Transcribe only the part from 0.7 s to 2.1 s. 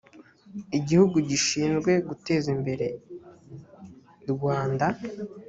igihugu gishinzwe